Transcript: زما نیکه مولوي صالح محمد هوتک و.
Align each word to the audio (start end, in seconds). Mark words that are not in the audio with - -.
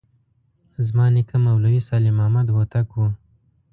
زما 0.87 1.05
نیکه 1.15 1.37
مولوي 1.45 1.81
صالح 1.87 2.11
محمد 2.17 2.47
هوتک 2.55 2.87
و. 2.95 2.99